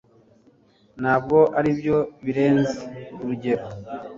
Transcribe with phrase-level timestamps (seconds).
[1.01, 2.77] Ntabwo aribyo birenze
[3.21, 3.65] urugero,